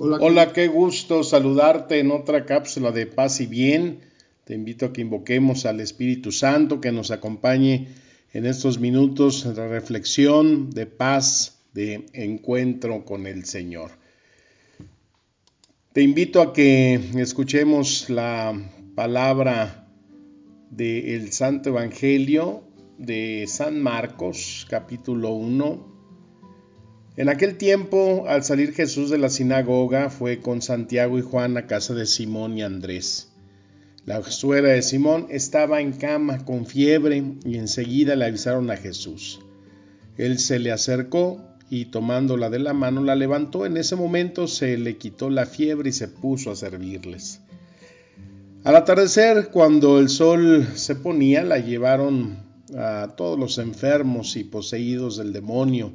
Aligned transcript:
Hola, 0.00 0.52
qué 0.52 0.68
gusto 0.68 1.24
saludarte 1.24 1.98
en 1.98 2.12
otra 2.12 2.46
cápsula 2.46 2.92
de 2.92 3.06
paz 3.06 3.40
y 3.40 3.46
bien. 3.46 3.98
Te 4.44 4.54
invito 4.54 4.86
a 4.86 4.92
que 4.92 5.00
invoquemos 5.00 5.66
al 5.66 5.80
Espíritu 5.80 6.30
Santo 6.30 6.80
que 6.80 6.92
nos 6.92 7.10
acompañe 7.10 7.88
en 8.32 8.46
estos 8.46 8.78
minutos 8.78 9.56
de 9.56 9.66
reflexión, 9.66 10.70
de 10.70 10.86
paz, 10.86 11.58
de 11.74 12.06
encuentro 12.12 13.04
con 13.04 13.26
el 13.26 13.44
Señor. 13.44 13.90
Te 15.92 16.02
invito 16.02 16.42
a 16.42 16.52
que 16.52 17.00
escuchemos 17.16 18.08
la 18.08 18.56
palabra 18.94 19.88
del 20.70 21.32
Santo 21.32 21.70
Evangelio 21.70 22.62
de 22.98 23.46
San 23.48 23.82
Marcos, 23.82 24.64
capítulo 24.70 25.32
1. 25.32 25.97
En 27.18 27.28
aquel 27.28 27.56
tiempo, 27.56 28.26
al 28.28 28.44
salir 28.44 28.72
Jesús 28.72 29.10
de 29.10 29.18
la 29.18 29.28
sinagoga, 29.28 30.08
fue 30.08 30.38
con 30.38 30.62
Santiago 30.62 31.18
y 31.18 31.22
Juan 31.22 31.56
a 31.56 31.66
casa 31.66 31.92
de 31.92 32.06
Simón 32.06 32.56
y 32.56 32.62
Andrés. 32.62 33.32
La 34.06 34.22
suegra 34.22 34.68
de 34.68 34.82
Simón 34.82 35.26
estaba 35.28 35.80
en 35.80 35.94
cama 35.94 36.44
con 36.44 36.64
fiebre 36.64 37.24
y 37.44 37.56
enseguida 37.56 38.14
le 38.14 38.26
avisaron 38.26 38.70
a 38.70 38.76
Jesús. 38.76 39.40
Él 40.16 40.38
se 40.38 40.60
le 40.60 40.70
acercó 40.70 41.44
y 41.68 41.86
tomándola 41.86 42.50
de 42.50 42.60
la 42.60 42.72
mano 42.72 43.02
la 43.02 43.16
levantó. 43.16 43.66
En 43.66 43.78
ese 43.78 43.96
momento 43.96 44.46
se 44.46 44.78
le 44.78 44.96
quitó 44.96 45.28
la 45.28 45.44
fiebre 45.44 45.88
y 45.88 45.94
se 45.94 46.06
puso 46.06 46.52
a 46.52 46.56
servirles. 46.56 47.40
Al 48.62 48.76
atardecer, 48.76 49.48
cuando 49.50 49.98
el 49.98 50.08
sol 50.08 50.68
se 50.76 50.94
ponía, 50.94 51.42
la 51.42 51.58
llevaron 51.58 52.36
a 52.76 53.14
todos 53.16 53.36
los 53.36 53.58
enfermos 53.58 54.36
y 54.36 54.44
poseídos 54.44 55.16
del 55.16 55.32
demonio, 55.32 55.94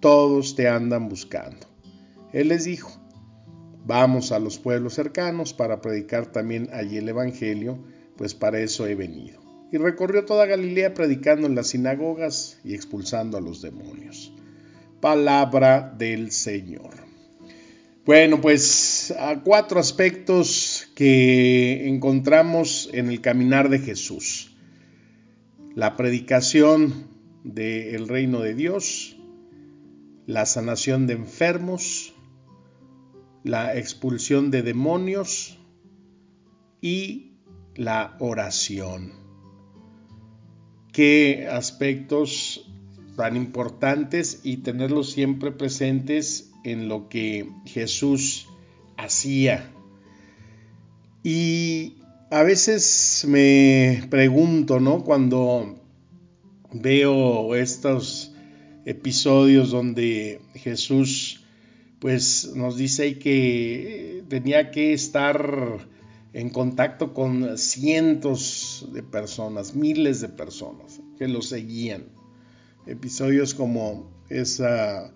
todos 0.00 0.54
te 0.54 0.68
andan 0.68 1.08
buscando. 1.08 1.66
Él 2.32 2.48
les 2.48 2.64
dijo, 2.64 2.90
vamos 3.84 4.32
a 4.32 4.38
los 4.38 4.58
pueblos 4.58 4.94
cercanos 4.94 5.52
para 5.52 5.80
predicar 5.80 6.26
también 6.26 6.68
allí 6.72 6.98
el 6.98 7.08
Evangelio, 7.08 7.78
pues 8.16 8.34
para 8.34 8.60
eso 8.60 8.86
he 8.86 8.94
venido 8.94 9.48
y 9.70 9.76
recorrió 9.76 10.24
toda 10.24 10.46
Galilea 10.46 10.94
predicando 10.94 11.46
en 11.46 11.54
las 11.54 11.68
sinagogas 11.68 12.58
y 12.64 12.74
expulsando 12.74 13.36
a 13.36 13.40
los 13.40 13.60
demonios. 13.60 14.32
Palabra 15.00 15.94
del 15.96 16.32
Señor. 16.32 17.06
Bueno, 18.04 18.40
pues 18.40 19.14
a 19.18 19.42
cuatro 19.42 19.78
aspectos 19.78 20.88
que 20.94 21.86
encontramos 21.88 22.88
en 22.92 23.10
el 23.10 23.20
caminar 23.20 23.68
de 23.68 23.80
Jesús. 23.80 24.56
La 25.74 25.96
predicación 25.96 27.06
del 27.44 28.08
reino 28.08 28.40
de 28.40 28.54
Dios, 28.54 29.17
la 30.28 30.46
sanación 30.46 31.08
de 31.08 31.14
enfermos, 31.14 32.14
la 33.42 33.76
expulsión 33.76 34.52
de 34.52 34.62
demonios 34.62 35.58
y 36.80 37.32
la 37.74 38.16
oración 38.20 39.26
qué 40.98 41.46
aspectos 41.48 42.68
tan 43.16 43.36
importantes 43.36 44.40
y 44.42 44.56
tenerlos 44.56 45.12
siempre 45.12 45.52
presentes 45.52 46.50
en 46.64 46.88
lo 46.88 47.08
que 47.08 47.48
Jesús 47.66 48.48
hacía. 48.96 49.70
Y 51.22 51.98
a 52.32 52.42
veces 52.42 53.24
me 53.28 54.08
pregunto, 54.10 54.80
¿no? 54.80 55.04
Cuando 55.04 55.78
veo 56.72 57.54
estos 57.54 58.34
episodios 58.88 59.70
donde 59.70 60.40
Jesús 60.54 61.44
pues 61.98 62.52
nos 62.54 62.78
dice 62.78 63.18
que 63.18 64.24
tenía 64.30 64.70
que 64.70 64.94
estar 64.94 65.86
en 66.32 66.48
contacto 66.48 67.12
con 67.12 67.58
cientos 67.58 68.88
de 68.94 69.02
personas, 69.02 69.74
miles 69.74 70.22
de 70.22 70.30
personas 70.30 71.02
que 71.18 71.28
lo 71.28 71.42
seguían. 71.42 72.04
Episodios 72.86 73.52
como 73.52 74.10
esa 74.30 75.12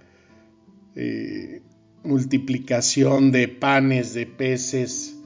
eh, 0.94 1.62
multiplicación 2.04 3.32
de 3.32 3.48
panes, 3.48 4.12
de 4.12 4.26
peces, 4.26 5.16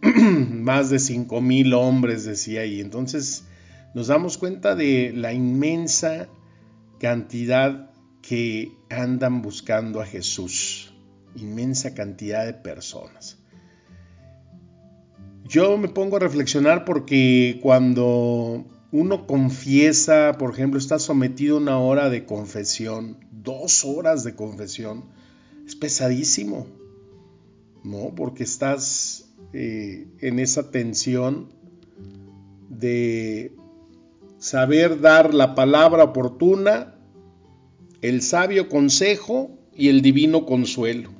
más 0.00 0.88
de 0.88 0.98
cinco 0.98 1.42
mil 1.42 1.74
hombres, 1.74 2.24
decía 2.24 2.62
ahí. 2.62 2.80
Entonces 2.80 3.44
nos 3.94 4.06
damos 4.06 4.38
cuenta 4.38 4.74
de 4.74 5.12
la 5.14 5.34
inmensa 5.34 6.30
cantidad 7.02 7.90
que 8.22 8.78
andan 8.88 9.42
buscando 9.42 10.00
a 10.00 10.06
Jesús, 10.06 10.94
inmensa 11.34 11.94
cantidad 11.94 12.46
de 12.46 12.54
personas. 12.54 13.38
Yo 15.44 15.76
me 15.78 15.88
pongo 15.88 16.16
a 16.16 16.20
reflexionar 16.20 16.84
porque 16.84 17.58
cuando 17.60 18.64
uno 18.92 19.26
confiesa, 19.26 20.36
por 20.38 20.52
ejemplo, 20.52 20.78
está 20.78 21.00
sometido 21.00 21.56
a 21.56 21.60
una 21.60 21.78
hora 21.80 22.08
de 22.08 22.24
confesión, 22.24 23.18
dos 23.32 23.84
horas 23.84 24.22
de 24.22 24.36
confesión, 24.36 25.06
es 25.66 25.74
pesadísimo, 25.74 26.68
¿no? 27.82 28.14
Porque 28.14 28.44
estás 28.44 29.34
eh, 29.52 30.06
en 30.20 30.38
esa 30.38 30.70
tensión 30.70 31.48
de 32.68 33.56
saber 34.42 35.00
dar 35.00 35.32
la 35.32 35.54
palabra 35.54 36.04
oportuna, 36.04 36.94
el 38.00 38.22
sabio 38.22 38.68
consejo 38.68 39.50
y 39.74 39.88
el 39.88 40.02
divino 40.02 40.44
consuelo. 40.44 41.10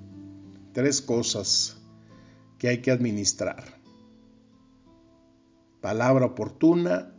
Tres 0.72 1.00
cosas 1.00 1.76
que 2.58 2.68
hay 2.68 2.78
que 2.78 2.90
administrar 2.90 3.82
palabra 5.82 6.26
oportuna, 6.26 7.12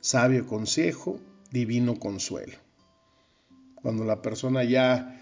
sabio 0.00 0.46
consejo, 0.46 1.20
divino 1.50 1.98
consuelo. 1.98 2.56
Cuando 3.74 4.04
la 4.04 4.22
persona 4.22 4.64
ya 4.64 5.20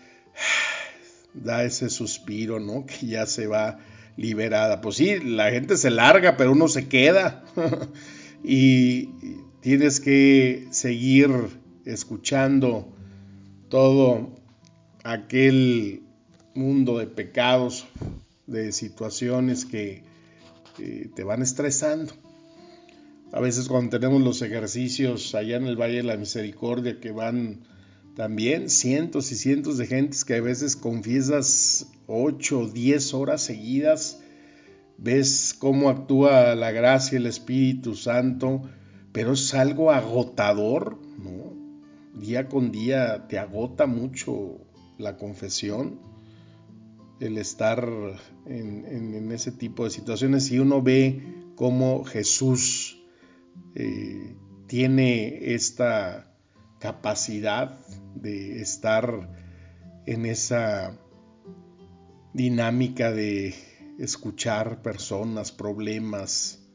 da 1.35 1.65
ese 1.65 1.89
suspiro, 1.89 2.61
¿no? 2.61 2.87
Que 2.87 3.07
ya 3.07 3.27
se 3.27 3.49
va 3.49 3.79
liberada. 4.17 4.81
Pues 4.81 4.97
sí, 4.97 5.19
la 5.19 5.51
gente 5.51 5.77
se 5.77 5.91
larga, 5.91 6.37
pero 6.37 6.53
uno 6.53 6.69
se 6.69 6.89
queda. 6.89 7.43
y 8.45 9.09
tienes 9.67 9.99
que 9.99 10.69
seguir 10.71 11.29
escuchando 11.85 12.87
todo 13.69 14.31
aquel 15.03 16.05
mundo 16.55 16.99
de 16.99 17.09
pecados, 17.09 17.89
de 18.47 18.71
situaciones 18.71 19.65
que 19.65 20.05
eh, 20.79 21.11
te 21.17 21.25
van 21.25 21.43
estresando. 21.43 22.13
A 23.33 23.41
veces 23.41 23.67
cuando 23.67 23.99
tenemos 23.99 24.23
los 24.23 24.41
ejercicios 24.41 25.35
allá 25.35 25.57
en 25.57 25.67
el 25.67 25.75
Valle 25.75 25.97
de 25.97 26.03
la 26.05 26.17
Misericordia 26.17 27.01
que 27.01 27.11
van 27.11 27.67
también 28.15 28.71
cientos 28.71 29.33
y 29.33 29.35
cientos 29.35 29.79
de 29.79 29.89
gentes 29.89 30.25
que 30.25 30.37
a 30.37 30.41
veces 30.41 30.77
confiesas 30.77 31.89
8 32.07 32.61
o 32.61 32.69
10 32.69 33.15
horas 33.15 33.43
seguidas, 33.43 34.21
ves 34.97 35.57
cómo 35.59 35.91
actúa 35.91 36.55
la 36.55 36.71
gracia, 36.71 37.19
el 37.19 37.27
Espíritu 37.27 37.97
Santo, 37.97 38.63
pero 39.17 39.33
es 39.33 39.55
algo 39.55 39.93
agotador, 39.93 40.99
¿no? 41.17 41.55
Día 42.21 42.51
con 42.51 42.71
día 42.71 43.27
te 43.29 43.39
agota 43.39 43.87
mucho 43.87 44.61
la 44.99 45.17
confesión. 45.17 45.99
el 47.19 47.39
estar 47.39 47.83
en, 48.45 49.33
ese 49.33 49.53
tipo 49.53 49.85
de 49.85 49.91
situaciones 49.91 50.53
y 50.53 50.59
uno 50.59 50.83
ve 50.83 51.23
cómo 51.55 52.05
Jesús 52.05 53.03
eh, 53.75 54.37
tiene 54.67 55.55
esta 55.55 56.37
capacidad 56.79 57.79
de 58.17 58.61
estar 58.61 59.31
en 60.05 60.27
esa 60.27 60.95
dinámica 62.35 63.13
de 63.13 63.55
escuchar 63.99 64.83
personas, 64.83 65.53
problemas, 65.53 66.66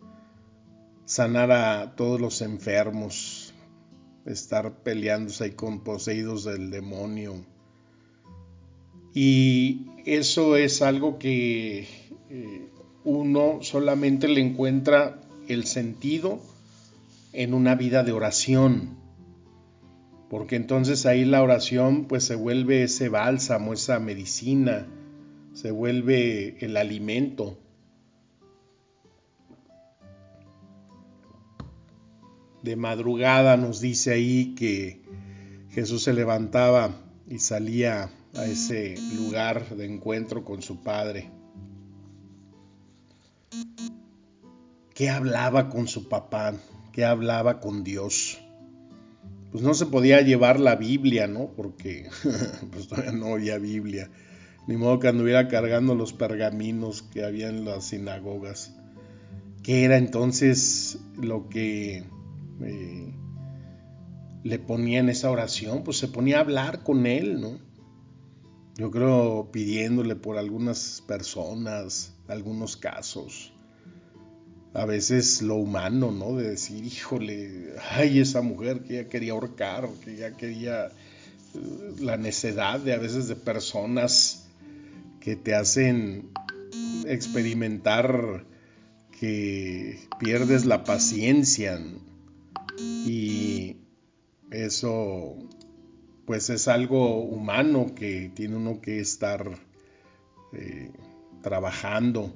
sanar 1.06 1.52
a 1.52 1.96
todos 1.96 2.20
los 2.22 2.42
enfermos, 2.42 3.54
estar 4.26 4.84
peleándose 4.84 5.46
ahí 5.46 5.52
con 5.52 5.84
poseídos 5.84 6.44
del 6.46 6.70
demonio. 6.70 7.36
Y 9.14 9.88
eso 10.06 10.56
es 10.56 10.82
algo 10.82 11.20
que 11.20 11.88
eh, 12.30 12.70
uno 13.04 13.60
solamente 13.62 14.28
le 14.28 14.42
encuentra 14.42 15.20
el 15.48 15.66
sentido 15.66 16.40
en 17.34 17.54
una 17.54 17.76
vida 17.76 18.04
de 18.04 18.12
oración. 18.12 18.98
Porque 20.30 20.56
entonces 20.56 21.06
ahí 21.06 21.26
la 21.26 21.44
oración 21.44 22.06
pues 22.06 22.24
se 22.24 22.36
vuelve 22.36 22.84
ese 22.84 23.10
bálsamo, 23.10 23.74
esa 23.74 24.00
medicina, 24.00 24.88
se 25.54 25.72
vuelve 25.72 26.56
el 26.64 26.78
alimento. 26.78 27.58
De 32.64 32.76
madrugada 32.76 33.58
nos 33.58 33.82
dice 33.82 34.12
ahí 34.12 34.54
que 34.56 35.02
Jesús 35.72 36.04
se 36.04 36.14
levantaba 36.14 36.92
y 37.28 37.40
salía 37.40 38.10
a 38.36 38.46
ese 38.46 38.96
lugar 39.16 39.76
de 39.76 39.86
encuentro 39.86 40.46
con 40.46 40.62
su 40.62 40.82
Padre. 40.84 41.30
¿Qué 44.94 45.10
hablaba 45.10 45.70
con 45.70 45.88
su 45.88 46.08
papá? 46.08 46.54
¿Qué 46.92 47.06
hablaba 47.06 47.60
con 47.60 47.84
Dios? 47.84 48.40
Pues 49.52 49.64
no 49.64 49.74
se 49.74 49.86
podía 49.88 50.22
llevar 50.22 50.60
la 50.60 50.76
Biblia, 50.76 51.28
¿no? 51.28 51.48
Porque 51.56 52.10
pues 52.72 52.88
todavía 52.88 53.12
no 53.12 53.34
había 53.34 53.58
Biblia. 53.58 54.10
Ni 54.68 54.78
modo 54.78 55.00
que 55.00 55.08
anduviera 55.08 55.48
cargando 55.48 55.96
los 55.96 56.14
pergaminos 56.14 57.02
que 57.02 57.24
había 57.24 57.50
en 57.50 57.66
las 57.66 57.86
sinagogas. 57.86 58.76
¿Qué 59.64 59.84
era 59.84 59.98
entonces 59.98 61.00
lo 61.20 61.50
que 61.50 62.04
eh, 62.62 63.14
le 64.44 64.60
ponía 64.60 65.00
en 65.00 65.10
esa 65.10 65.30
oración? 65.30 65.84
Pues 65.84 65.98
se 65.98 66.08
ponía 66.08 66.38
a 66.38 66.42
hablar 66.42 66.84
con 66.84 67.06
él, 67.06 67.40
¿no? 67.40 67.60
Yo 68.78 68.90
creo 68.90 69.50
pidiéndole 69.52 70.16
por 70.16 70.38
algunas 70.38 71.04
personas, 71.08 72.14
algunos 72.28 72.78
casos. 72.78 73.54
A 74.74 74.86
veces 74.86 75.42
lo 75.42 75.56
humano, 75.56 76.12
¿no? 76.12 76.36
De 76.36 76.52
decir, 76.52 76.86
híjole, 76.86 77.74
ay, 77.92 78.20
esa 78.20 78.42
mujer 78.42 78.84
que 78.84 78.96
ya 78.96 79.10
quería 79.10 79.34
ahorcar, 79.34 79.90
que 80.04 80.16
ya 80.16 80.38
quería 80.38 80.86
eh, 80.86 80.92
la 82.00 82.18
necedad 82.18 82.80
de 82.80 82.94
a 82.94 82.98
veces 82.98 83.28
de 83.28 83.36
personas 83.36 84.48
que 85.20 85.36
te 85.36 85.54
hacen 85.54 86.32
experimentar 87.06 88.46
que 89.20 90.00
pierdes 90.20 90.66
la 90.66 90.84
paciencia 90.84 91.80
y 93.06 93.78
eso 94.52 95.38
pues 96.26 96.50
es 96.50 96.68
algo 96.68 97.22
humano 97.22 97.94
que 97.96 98.32
tiene 98.34 98.56
uno 98.56 98.80
que 98.80 99.00
estar 99.00 99.52
eh, 100.54 100.92
trabajando. 101.42 102.34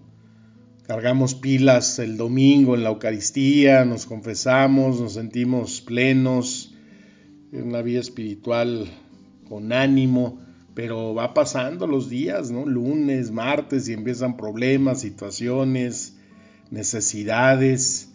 Cargamos 0.88 1.36
pilas 1.36 2.00
el 2.00 2.18
domingo 2.18 2.76
en 2.76 2.84
la 2.84 2.90
Eucaristía, 2.90 3.86
nos 3.86 4.06
confesamos, 4.06 5.00
nos 5.00 5.14
sentimos 5.14 5.82
plenos 5.82 6.76
en 7.52 7.64
una 7.64 7.82
vida 7.82 8.00
espiritual 8.00 8.88
con 9.48 9.72
ánimo, 9.72 10.40
pero 10.74 11.14
va 11.14 11.34
pasando 11.34 11.88
los 11.88 12.10
días, 12.10 12.52
¿no? 12.52 12.66
Lunes, 12.66 13.32
martes 13.32 13.88
y 13.88 13.94
empiezan 13.94 14.36
problemas, 14.36 15.02
situaciones, 15.02 16.18
necesidades 16.70 18.15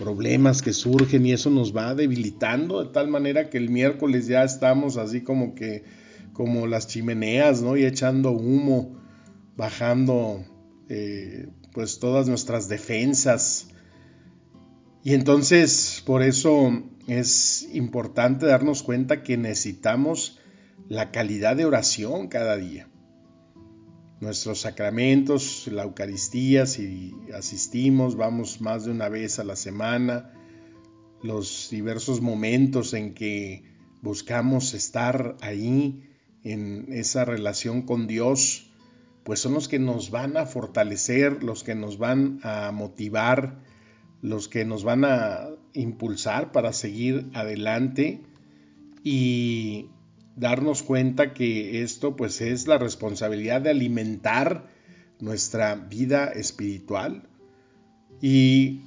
problemas 0.00 0.62
que 0.62 0.72
surgen 0.72 1.26
y 1.26 1.32
eso 1.32 1.50
nos 1.50 1.76
va 1.76 1.94
debilitando 1.94 2.82
de 2.82 2.90
tal 2.90 3.08
manera 3.08 3.50
que 3.50 3.58
el 3.58 3.68
miércoles 3.68 4.26
ya 4.26 4.42
estamos 4.44 4.96
así 4.96 5.20
como 5.20 5.54
que 5.54 5.84
como 6.32 6.66
las 6.66 6.86
chimeneas, 6.86 7.60
¿no? 7.60 7.76
Y 7.76 7.84
echando 7.84 8.30
humo, 8.30 8.98
bajando 9.58 10.42
eh, 10.88 11.48
pues 11.74 11.98
todas 11.98 12.28
nuestras 12.28 12.66
defensas. 12.66 13.68
Y 15.04 15.12
entonces 15.12 16.02
por 16.06 16.22
eso 16.22 16.82
es 17.06 17.68
importante 17.74 18.46
darnos 18.46 18.82
cuenta 18.82 19.22
que 19.22 19.36
necesitamos 19.36 20.38
la 20.88 21.10
calidad 21.10 21.56
de 21.56 21.66
oración 21.66 22.28
cada 22.28 22.56
día 22.56 22.88
nuestros 24.20 24.60
sacramentos, 24.60 25.66
la 25.72 25.84
Eucaristía, 25.84 26.66
si 26.66 27.14
asistimos, 27.34 28.16
vamos 28.16 28.60
más 28.60 28.84
de 28.84 28.90
una 28.90 29.08
vez 29.08 29.38
a 29.38 29.44
la 29.44 29.56
semana, 29.56 30.32
los 31.22 31.68
diversos 31.70 32.20
momentos 32.20 32.92
en 32.92 33.14
que 33.14 33.64
buscamos 34.02 34.74
estar 34.74 35.36
ahí 35.40 36.06
en 36.44 36.86
esa 36.90 37.24
relación 37.24 37.82
con 37.82 38.06
Dios, 38.06 38.70
pues 39.24 39.40
son 39.40 39.54
los 39.54 39.68
que 39.68 39.78
nos 39.78 40.10
van 40.10 40.36
a 40.36 40.46
fortalecer, 40.46 41.42
los 41.42 41.64
que 41.64 41.74
nos 41.74 41.98
van 41.98 42.40
a 42.42 42.72
motivar, 42.72 43.58
los 44.22 44.48
que 44.48 44.64
nos 44.64 44.84
van 44.84 45.04
a 45.04 45.48
impulsar 45.72 46.52
para 46.52 46.72
seguir 46.72 47.30
adelante. 47.34 48.22
Y 49.02 49.88
darnos 50.36 50.82
cuenta 50.82 51.34
que 51.34 51.82
esto 51.82 52.16
pues 52.16 52.40
es 52.40 52.66
la 52.66 52.78
responsabilidad 52.78 53.60
de 53.60 53.70
alimentar 53.70 54.70
nuestra 55.18 55.74
vida 55.74 56.26
espiritual. 56.28 57.28
Y 58.20 58.82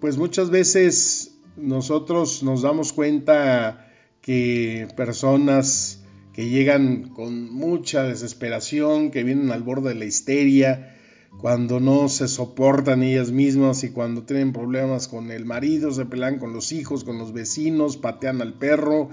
pues 0.00 0.16
muchas 0.16 0.50
veces 0.50 1.38
nosotros 1.56 2.42
nos 2.42 2.62
damos 2.62 2.92
cuenta 2.92 3.86
que 4.20 4.88
personas 4.96 6.04
que 6.32 6.48
llegan 6.48 7.08
con 7.08 7.52
mucha 7.52 8.04
desesperación, 8.04 9.10
que 9.10 9.24
vienen 9.24 9.50
al 9.50 9.62
borde 9.62 9.90
de 9.90 9.94
la 9.96 10.04
histeria, 10.04 10.94
cuando 11.40 11.78
no 11.78 12.08
se 12.08 12.26
soportan 12.26 13.02
ellas 13.02 13.30
mismas 13.30 13.84
y 13.84 13.90
cuando 13.90 14.22
tienen 14.24 14.52
problemas 14.52 15.08
con 15.08 15.30
el 15.30 15.44
marido, 15.44 15.92
se 15.92 16.06
pelean 16.06 16.38
con 16.38 16.52
los 16.52 16.72
hijos, 16.72 17.04
con 17.04 17.18
los 17.18 17.32
vecinos, 17.32 17.96
patean 17.96 18.40
al 18.40 18.54
perro, 18.54 19.10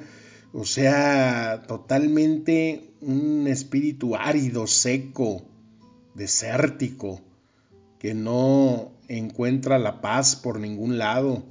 o 0.54 0.66
sea, 0.66 1.64
totalmente 1.68 2.92
un 3.02 3.48
espíritu 3.48 4.16
árido, 4.16 4.68
seco, 4.68 5.44
desértico, 6.14 7.22
que 8.00 8.14
no 8.14 8.92
encuentra 9.08 9.80
la 9.80 10.02
paz 10.02 10.36
por 10.36 10.60
ningún 10.60 10.98
lado, 10.98 11.44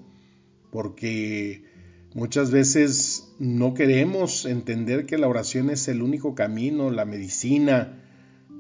porque 0.71 1.65
muchas 2.15 2.51
veces 2.51 3.29
no 3.39 3.75
queremos 3.75 4.47
entender 4.47 5.07
que 5.07 5.19
la 5.19 5.29
oración 5.29 5.71
es 5.71 5.89
el 5.89 6.03
único 6.03 6.35
camino, 6.35 6.91
la 6.91 7.05
medicina, 7.05 8.01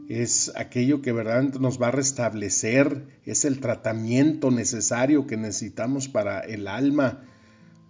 es 0.09 0.53
aquello 0.55 1.01
que 1.01 1.13
verdaderamente 1.13 1.59
nos 1.59 1.81
va 1.81 1.89
a 1.89 1.93
restablecer, 1.93 3.07
es 3.25 3.45
el 3.45 3.61
tratamiento 3.61 4.51
necesario 4.51 5.27
que 5.27 5.37
necesitamos 5.37 6.09
para 6.09 6.41
el 6.41 6.69
alma 6.69 7.23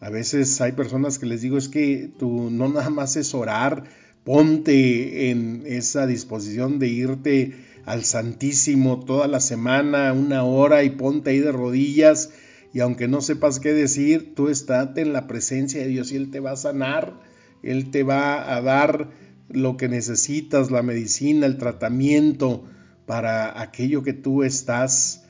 a 0.04 0.10
veces 0.10 0.60
hay 0.60 0.72
personas 0.72 1.18
que 1.18 1.24
les 1.24 1.40
digo 1.40 1.56
es 1.56 1.70
que 1.70 2.10
tú 2.18 2.50
no 2.50 2.68
nada 2.68 2.90
más 2.90 3.16
es 3.16 3.32
orar, 3.32 3.84
ponte 4.22 5.30
en 5.30 5.62
esa 5.64 6.06
disposición 6.06 6.78
de 6.78 6.88
irte 6.88 7.54
al 7.86 8.04
Santísimo 8.04 9.02
toda 9.06 9.28
la 9.28 9.40
semana, 9.40 10.12
una 10.12 10.44
hora 10.44 10.82
y 10.84 10.90
ponte 10.90 11.30
ahí 11.30 11.38
de 11.38 11.52
rodillas 11.52 12.34
y 12.74 12.80
aunque 12.80 13.08
no 13.08 13.22
sepas 13.22 13.60
qué 13.60 13.72
decir, 13.72 14.34
tú 14.34 14.50
estate 14.50 15.00
en 15.00 15.14
la 15.14 15.26
presencia 15.26 15.80
de 15.80 15.86
Dios 15.86 16.12
y 16.12 16.16
Él 16.16 16.30
te 16.30 16.40
va 16.40 16.50
a 16.50 16.56
sanar, 16.56 17.18
Él 17.62 17.90
te 17.90 18.02
va 18.02 18.54
a 18.54 18.60
dar 18.60 19.08
lo 19.48 19.78
que 19.78 19.88
necesitas, 19.88 20.70
la 20.70 20.82
medicina, 20.82 21.46
el 21.46 21.56
tratamiento 21.56 22.66
para 23.06 23.58
aquello 23.58 24.02
que 24.02 24.12
tú 24.12 24.42
estás 24.42 25.24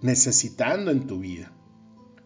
necesitando 0.00 0.92
en 0.92 1.08
tu 1.08 1.18
vida. 1.18 1.50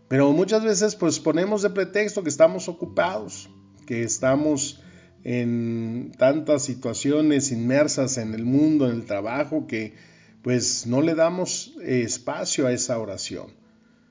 Pero 0.09 0.33
muchas 0.33 0.65
veces 0.65 0.97
pues 0.97 1.19
ponemos 1.19 1.63
de 1.63 1.71
pretexto 1.71 2.23
que 2.23 2.29
estamos 2.29 2.69
ocupados, 2.69 3.49
que 3.87 4.03
estamos 4.03 4.83
en 5.25 6.13
tantas 6.19 6.63
situaciones 6.63 7.51
inmersas 7.51 8.19
en 8.19 8.35
el 8.35 8.45
mundo, 8.45 8.89
en 8.89 8.97
el 8.97 9.07
trabajo, 9.07 9.67
que 9.67 9.95
pues 10.43 10.87
no 10.87 11.01
le 11.01 11.15
damos 11.15 11.75
espacio 11.83 12.67
a 12.67 12.73
esa 12.73 12.99
oración. 12.99 13.47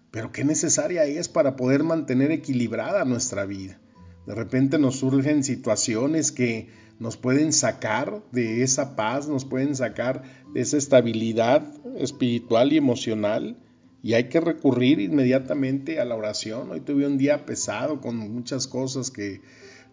Pero 0.10 0.32
qué 0.32 0.44
necesaria 0.44 1.06
es 1.06 1.30
para 1.30 1.56
poder 1.56 1.84
mantener 1.84 2.32
equilibrada 2.32 3.06
nuestra 3.06 3.46
vida. 3.46 3.80
De 4.26 4.36
repente 4.36 4.80
nos 4.80 4.98
surgen 4.98 5.44
situaciones 5.44 6.32
que 6.32 6.70
nos 7.00 7.18
pueden 7.18 7.52
sacar 7.52 8.22
de 8.32 8.64
esa 8.64 8.96
paz, 8.96 9.28
nos 9.28 9.46
pueden 9.46 9.76
sacar 9.76 10.24
de 10.54 10.62
esa 10.62 10.78
estabilidad 10.78 11.64
espiritual 11.98 12.74
y 12.74 12.78
emocional. 12.78 13.58
Y 14.04 14.16
hay 14.16 14.26
que 14.26 14.42
recurrir 14.42 15.00
inmediatamente 15.00 16.02
a 16.02 16.06
la 16.06 16.16
oración. 16.16 16.70
Hoy 16.72 16.82
tuve 16.82 17.08
un 17.08 17.18
día 17.18 17.46
pesado 17.46 18.02
con 18.02 18.18
muchas 18.18 18.68
cosas 18.68 19.10
que 19.10 19.42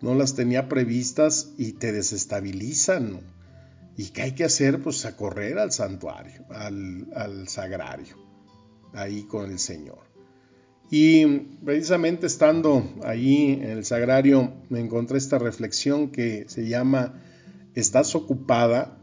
no 0.01 0.17
las 0.17 0.35
tenía 0.35 0.69
previstas 0.69 1.53
y 1.57 1.75
te 1.75 1.93
desestabilizan. 1.93 3.21
¿Y 3.97 4.09
qué 4.09 4.23
hay 4.23 4.33
que 4.33 4.43
hacer? 4.43 4.83
Pues 4.83 5.07
a 5.07 5.17
correr 5.17 5.59
al 5.59 5.71
santuario, 5.71 6.45
al, 6.51 7.07
al 7.15 7.47
sagrario, 7.47 8.17
ahí 8.93 9.23
con 9.23 9.49
el 9.49 9.61
Señor. 9.61 10.01
Y 10.91 11.25
precisamente 11.65 12.27
estando 12.27 12.83
ahí 13.05 13.61
en 13.63 13.71
el 13.71 13.85
sagrario 13.85 14.53
me 14.71 14.81
encontré 14.81 15.19
esta 15.19 15.39
reflexión 15.39 16.11
que 16.11 16.47
se 16.49 16.67
llama 16.67 17.23
¿Estás 17.77 18.17
ocupada? 18.17 18.99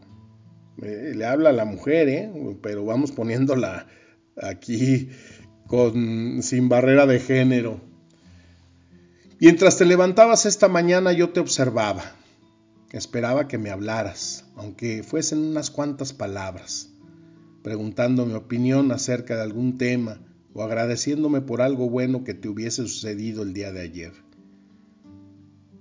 Eh, 0.81 1.13
le 1.15 1.25
habla 1.25 1.51
a 1.51 1.53
la 1.53 1.63
mujer, 1.63 2.09
¿eh? 2.09 2.57
pero 2.61 2.83
vamos 2.83 3.13
poniéndola 3.13 3.87
aquí 4.41 5.10
con, 5.67 6.41
sin 6.41 6.70
barrera 6.70 7.06
de 7.06 7.20
género. 7.20 7.82
Mientras 9.39 9.77
te 9.77 9.86
levantabas 9.86 10.46
esta 10.46 10.67
mañana 10.67 11.12
yo 11.12 11.29
te 11.29 11.39
observaba. 11.39 12.03
Esperaba 12.91 13.48
que 13.48 13.58
me 13.58 13.70
hablaras, 13.70 14.46
aunque 14.56 15.03
fuesen 15.03 15.39
unas 15.39 15.70
cuantas 15.70 16.13
palabras, 16.13 16.89
preguntando 17.62 18.25
mi 18.25 18.34
opinión 18.34 18.91
acerca 18.91 19.36
de 19.36 19.44
algún 19.44 19.77
tema 19.77 20.22
o 20.53 20.63
agradeciéndome 20.63 21.41
por 21.41 21.62
algo 21.62 21.89
bueno 21.89 22.24
que 22.24 22.34
te 22.34 22.48
hubiese 22.48 22.84
sucedido 22.84 23.44
el 23.44 23.53
día 23.53 23.72
de 23.72 23.82
ayer. 23.82 24.13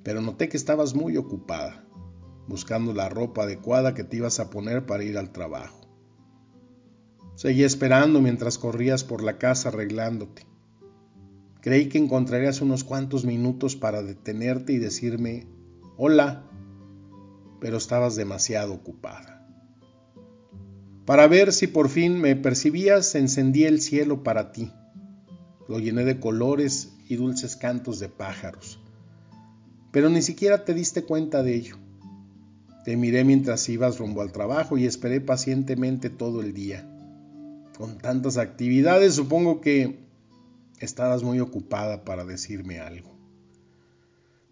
Pero 0.02 0.20
noté 0.20 0.48
que 0.48 0.56
estabas 0.56 0.94
muy 0.94 1.16
ocupada, 1.16 1.84
buscando 2.48 2.92
la 2.92 3.08
ropa 3.08 3.44
adecuada 3.44 3.94
que 3.94 4.04
te 4.04 4.18
ibas 4.18 4.40
a 4.40 4.50
poner 4.50 4.84
para 4.84 5.04
ir 5.04 5.16
al 5.16 5.32
trabajo. 5.32 5.85
Seguí 7.36 7.64
esperando 7.64 8.22
mientras 8.22 8.56
corrías 8.56 9.04
por 9.04 9.22
la 9.22 9.36
casa 9.36 9.68
arreglándote. 9.68 10.46
Creí 11.60 11.90
que 11.90 11.98
encontrarías 11.98 12.62
unos 12.62 12.82
cuantos 12.82 13.26
minutos 13.26 13.76
para 13.76 14.02
detenerte 14.02 14.72
y 14.72 14.78
decirme 14.78 15.46
hola, 15.98 16.44
pero 17.60 17.76
estabas 17.76 18.16
demasiado 18.16 18.72
ocupada. 18.72 19.46
Para 21.04 21.26
ver 21.26 21.52
si 21.52 21.66
por 21.66 21.90
fin 21.90 22.18
me 22.18 22.36
percibías, 22.36 23.14
encendí 23.14 23.64
el 23.64 23.82
cielo 23.82 24.22
para 24.22 24.50
ti. 24.50 24.72
Lo 25.68 25.78
llené 25.78 26.04
de 26.04 26.18
colores 26.18 26.94
y 27.06 27.16
dulces 27.16 27.54
cantos 27.54 28.00
de 28.00 28.08
pájaros. 28.08 28.80
Pero 29.92 30.08
ni 30.08 30.22
siquiera 30.22 30.64
te 30.64 30.72
diste 30.72 31.04
cuenta 31.04 31.42
de 31.42 31.54
ello. 31.54 31.76
Te 32.86 32.96
miré 32.96 33.24
mientras 33.24 33.68
ibas 33.68 33.98
rumbo 33.98 34.22
al 34.22 34.32
trabajo 34.32 34.78
y 34.78 34.86
esperé 34.86 35.20
pacientemente 35.20 36.08
todo 36.08 36.40
el 36.40 36.54
día. 36.54 36.88
Con 37.76 37.98
tantas 37.98 38.38
actividades 38.38 39.14
supongo 39.14 39.60
que 39.60 40.06
estabas 40.80 41.22
muy 41.22 41.40
ocupada 41.40 42.04
para 42.04 42.24
decirme 42.24 42.80
algo. 42.80 43.14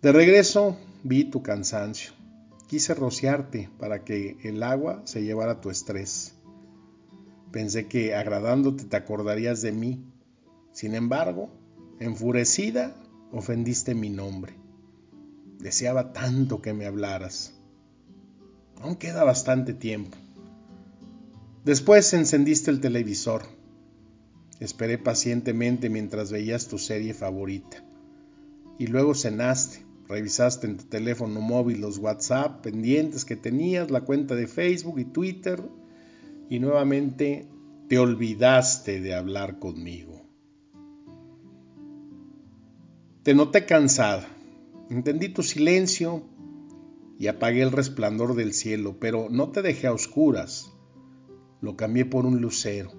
De 0.03 0.13
regreso 0.13 0.77
vi 1.03 1.25
tu 1.25 1.43
cansancio. 1.43 2.13
Quise 2.67 2.95
rociarte 2.95 3.71
para 3.79 4.05
que 4.05 4.37
el 4.43 4.63
agua 4.63 5.03
se 5.05 5.23
llevara 5.23 5.61
tu 5.61 5.71
estrés. 5.71 6.35
Pensé 7.51 7.87
que 7.87 8.15
agradándote 8.15 8.85
te 8.85 8.97
acordarías 8.97 9.63
de 9.63 9.73
mí. 9.73 10.05
Sin 10.73 10.95
embargo, 10.95 11.51
enfurecida, 12.01 12.95
ofendiste 13.33 13.95
mi 13.95 14.11
nombre. 14.11 14.55
Deseaba 15.59 16.13
tanto 16.13 16.61
que 16.61 16.75
me 16.75 16.85
hablaras. 16.85 17.55
Aún 18.81 18.97
queda 18.97 19.25
bastante 19.25 19.73
tiempo. 19.73 20.19
Después 21.65 22.13
encendiste 22.13 22.71
el 22.71 22.81
televisor. 22.81 23.43
Esperé 24.61 24.99
pacientemente 24.99 25.89
mientras 25.89 26.31
veías 26.31 26.69
tu 26.69 26.79
serie 26.79 27.15
favorita. 27.15 27.83
Y 28.79 28.87
luego 28.87 29.15
cenaste. 29.15 29.85
Revisaste 30.07 30.67
en 30.67 30.77
tu 30.77 30.85
teléfono 30.85 31.41
móvil 31.41 31.81
los 31.81 31.97
WhatsApp 31.97 32.63
pendientes 32.63 33.25
que 33.25 33.37
tenías, 33.37 33.91
la 33.91 34.03
cuenta 34.03 34.35
de 34.35 34.47
Facebook 34.47 34.99
y 34.99 35.07
Twitter 35.07 35.63
y 36.51 36.59
nuevamente 36.59 37.49
te 37.89 37.99
olvidaste 37.99 39.01
de 39.01 39.15
hablar 39.15 39.59
conmigo. 39.59 40.23
Te 43.23 43.33
noté 43.33 43.65
cansada, 43.65 44.29
entendí 44.91 45.31
tu 45.31 45.43
silencio 45.43 46.23
y 47.19 47.29
apagué 47.29 47.63
el 47.63 47.73
resplandor 47.73 48.35
del 48.35 48.53
cielo, 48.53 48.99
pero 49.01 49.29
no 49.31 49.51
te 49.51 49.63
dejé 49.63 49.87
a 49.87 49.95
oscuras, 49.95 50.74
lo 51.65 51.77
cambié 51.77 52.05
por 52.05 52.27
un 52.27 52.41
lucero. 52.41 52.93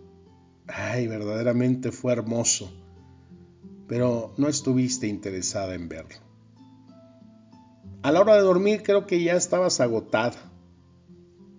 Ay, 0.68 1.08
verdaderamente 1.08 1.92
fue 1.92 2.12
hermoso, 2.12 2.72
pero 3.88 4.34
no 4.38 4.48
estuviste 4.48 5.08
interesada 5.08 5.76
en 5.76 5.88
verlo. 5.88 6.20
A 8.04 8.12
la 8.12 8.22
hora 8.22 8.36
de 8.36 8.42
dormir 8.42 8.84
creo 8.84 9.08
que 9.08 9.24
ya 9.24 9.36
estabas 9.36 9.80
agotada 9.80 10.52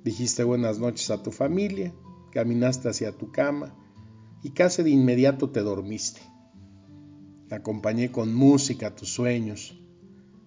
Dijiste 0.07 0.45
buenas 0.45 0.79
noches 0.79 1.11
a 1.11 1.21
tu 1.21 1.33
familia, 1.33 1.93
caminaste 2.31 2.89
hacia 2.89 3.11
tu 3.11 3.33
cama 3.33 3.75
y 4.45 4.51
casi 4.51 4.85
de 4.85 4.91
inmediato 4.91 5.51
te 5.51 5.63
dormiste. 5.63 6.21
acompañé 7.51 8.13
con 8.13 8.33
música 8.33 8.87
a 8.87 8.95
tus 8.95 9.09
sueños. 9.09 9.77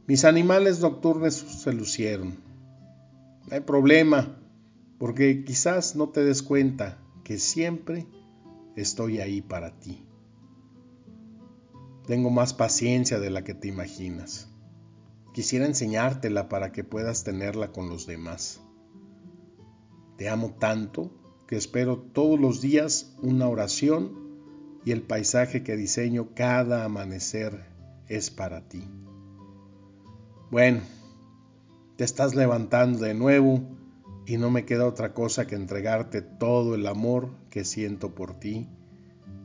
Mis 0.08 0.24
animales 0.24 0.80
nocturnos 0.80 1.34
se 1.34 1.74
lucieron. 1.74 2.39
No 3.50 3.54
hay 3.54 3.60
problema, 3.60 4.38
porque 5.00 5.46
quizás 5.46 5.96
no 5.96 6.10
te 6.10 6.24
des 6.24 6.44
cuenta 6.44 7.00
que 7.24 7.39
siempre 7.39 8.06
estoy 8.75 9.20
ahí 9.20 9.41
para 9.41 9.79
ti. 9.79 10.06
Tengo 12.06 12.29
más 12.29 12.53
paciencia 12.53 13.20
de 13.20 13.29
la 13.29 13.44
que 13.44 13.53
te 13.53 13.70
imaginas. 13.70 14.50
Quisiera 15.34 15.65
enseñártela 15.65 16.50
para 16.50 16.72
que 16.72 16.84
puedas 16.84 17.24
tenerla 17.24 17.72
con 17.72 17.89
los 17.89 18.08
demás. 18.08 18.62
Te 20.18 20.27
amo 20.27 20.56
tanto 20.60 21.12
que 21.48 21.56
espero 21.56 21.98
todos 21.98 22.39
los 22.39 22.62
días 22.62 23.15
una 23.22 23.48
oración 23.48 24.29
y 24.84 24.91
el 24.91 25.01
paisaje 25.01 25.63
que 25.63 25.77
diseño 25.77 26.34
cada 26.36 26.84
amanecer 26.84 27.65
es 28.08 28.32
para 28.32 28.68
ti. 28.68 28.84
Bueno, 30.51 30.82
te 31.96 32.03
estás 32.03 32.36
levantando 32.36 33.00
de 33.00 33.13
nuevo 33.13 33.78
y 34.29 34.38
no 34.38 34.51
me 34.51 34.63
queda 34.63 34.86
otra 34.86 35.15
cosa 35.15 35.48
que 35.48 35.55
entregarte 35.55 36.21
todo 36.21 36.75
el 36.75 36.86
amor 36.86 37.31
que 37.50 37.65
siento 37.65 38.13
por 38.13 38.39
ti 38.39 38.67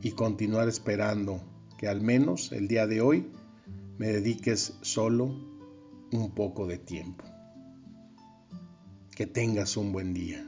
y 0.03 0.11
continuar 0.11 0.67
esperando 0.67 1.41
que 1.79 1.87
al 1.87 2.01
menos 2.01 2.51
el 2.51 2.67
día 2.67 2.85
de 2.85 3.01
hoy 3.01 3.31
me 3.97 4.09
dediques 4.09 4.77
solo 4.81 5.25
un 6.11 6.35
poco 6.35 6.67
de 6.67 6.77
tiempo. 6.77 7.25
Que 9.15 9.25
tengas 9.25 9.75
un 9.75 9.91
buen 9.91 10.13
día. 10.13 10.45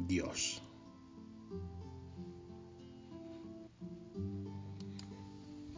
Dios. 0.00 0.60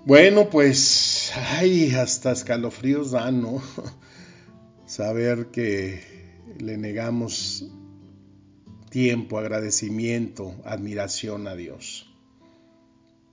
Bueno, 0.06 0.48
pues, 0.48 1.32
ay, 1.36 1.90
hasta 1.90 2.32
escalofríos 2.32 3.10
dan, 3.10 3.42
¿no? 3.42 3.60
Saber 4.86 5.48
que 5.48 6.15
le 6.60 6.76
negamos 6.76 7.70
tiempo, 8.90 9.38
agradecimiento, 9.38 10.54
admiración 10.64 11.48
a 11.48 11.54
Dios. 11.54 12.14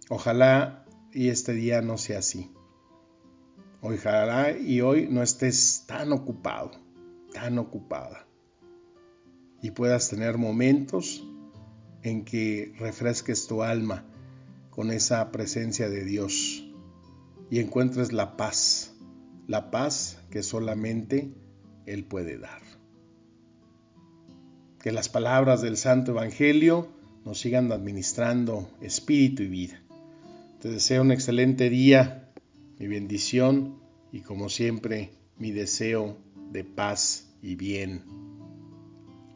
Ojalá 0.10 0.86
y 1.12 1.30
este 1.30 1.54
día 1.54 1.82
no 1.82 1.98
sea 1.98 2.20
así. 2.20 2.52
Ojalá 3.82 4.58
y 4.58 4.82
hoy 4.82 5.08
no 5.10 5.22
estés 5.22 5.84
tan 5.88 6.12
ocupado, 6.12 6.72
tan 7.34 7.58
ocupada 7.58 8.26
y 9.62 9.72
puedas 9.72 10.10
tener 10.10 10.38
momentos 10.38 11.24
en 12.02 12.26
que 12.26 12.74
refresques 12.80 13.48
tu 13.48 13.64
alma 13.64 14.06
con 14.70 14.92
esa 14.92 15.32
presencia 15.32 15.90
de 15.90 16.04
Dios 16.04 16.66
y 17.50 17.60
encuentres 17.60 18.12
la 18.12 18.36
paz, 18.36 18.94
la 19.48 19.70
paz 19.70 20.18
que 20.32 20.44
solamente 20.44 21.34
Él 21.86 22.06
puede 22.06 22.38
dar. 22.38 22.63
Que 24.84 24.92
las 24.92 25.08
palabras 25.08 25.62
del 25.62 25.78
Santo 25.78 26.12
Evangelio 26.12 26.90
nos 27.24 27.40
sigan 27.40 27.72
administrando 27.72 28.70
espíritu 28.82 29.44
y 29.44 29.48
vida. 29.48 29.82
Te 30.62 30.68
deseo 30.70 31.04
un 31.04 31.14
excelente 31.14 31.70
día, 31.70 32.30
mi 32.80 32.88
bendición 32.88 33.80
y 34.12 34.20
como 34.20 34.50
siempre 34.50 35.12
mi 35.38 35.52
deseo 35.52 36.18
de 36.52 36.66
paz 36.66 37.34
y 37.42 37.56
bien. 37.56 38.04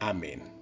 Amén. 0.00 0.57